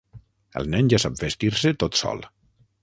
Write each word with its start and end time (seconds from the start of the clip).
El 0.61 0.69
nen 0.75 0.89
ja 0.93 1.01
sap 1.03 1.21
vestir-se 1.27 1.77
tot 1.85 2.03
sol. 2.03 2.29